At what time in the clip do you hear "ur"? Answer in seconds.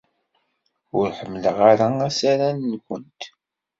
0.97-1.07